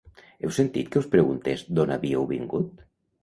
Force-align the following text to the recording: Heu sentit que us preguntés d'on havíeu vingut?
Heu 0.45 0.53
sentit 0.55 0.87
que 0.95 1.01
us 1.01 1.09
preguntés 1.11 1.63
d'on 1.79 1.93
havíeu 1.97 2.27
vingut? 2.35 2.83